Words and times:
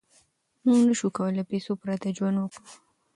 موږ 0.65 0.79
نشو 0.87 1.07
کولای 1.17 1.37
له 1.39 1.43
پیسو 1.51 1.71
پرته 1.81 2.07
ژوند 2.17 2.37
وکړو. 2.39 2.69